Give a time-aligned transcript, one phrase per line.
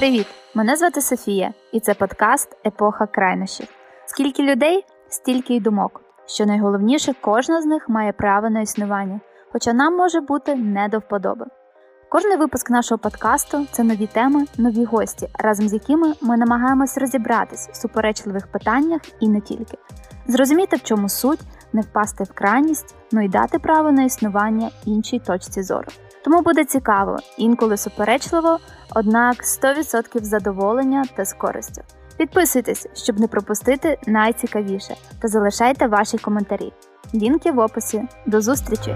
[0.00, 0.26] Привіт!
[0.54, 3.66] Мене звати Софія, і це подкаст Епоха крайнощів.
[4.06, 6.00] Скільки людей, стільки й думок.
[6.26, 9.20] Що найголовніше, кожна з них має право на існування,
[9.52, 11.46] хоча нам може бути не до вподоби.
[12.08, 17.68] Кожний випуск нашого подкасту це нові теми, нові гості, разом з якими ми намагаємось розібратись
[17.72, 19.78] в суперечливих питаннях і не тільки,
[20.26, 21.40] зрозуміти, в чому суть,
[21.72, 25.88] не впасти в крайність, ну і дати право на існування іншій точці зору.
[26.24, 28.58] Тому буде цікаво, інколи суперечливо,
[28.94, 31.82] однак 100% задоволення та з користю.
[32.16, 36.72] Підписуйтесь, щоб не пропустити найцікавіше, та залишайте ваші коментарі.
[37.14, 38.02] Лінки в описі.
[38.26, 38.94] До зустрічі!